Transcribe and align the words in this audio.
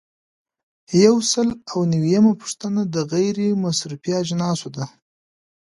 یو 1.05 1.15
سل 1.31 1.47
او 1.71 1.79
نوي 1.93 2.09
یمه 2.15 2.33
پوښتنه 2.41 2.81
د 2.93 2.95
غیر 3.11 3.37
مصرفي 3.63 4.11
اجناسو 4.21 4.67
ده. 4.75 4.85